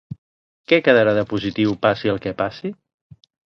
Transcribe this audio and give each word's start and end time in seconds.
Què 0.73 0.79
quedarà 0.87 1.13
de 1.19 1.25
positiu 1.35 1.77
passi 1.85 2.13
el 2.17 2.19
que 2.27 2.35
passi? 2.43 2.75